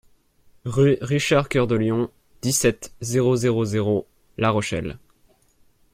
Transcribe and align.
Rue 0.65 0.97
RICHARD 1.01 1.47
COEUR 1.47 1.67
DE 1.67 1.75
LION, 1.75 2.09
dix-sept, 2.41 2.91
zéro 3.01 3.35
zéro 3.35 3.65
zéro 3.65 4.07
La 4.39 4.49
Rochelle 4.49 4.97